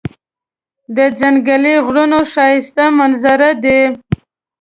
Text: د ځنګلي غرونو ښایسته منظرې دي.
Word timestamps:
د 0.95 0.97
ځنګلي 1.19 1.75
غرونو 1.85 2.19
ښایسته 2.33 2.85
منظرې 2.97 3.51
دي. 3.63 3.81